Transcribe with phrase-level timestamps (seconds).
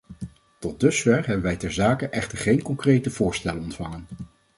[0.59, 4.07] Tot dusver hebben wij ter zake echter geen concrete voorstellen ontvangen.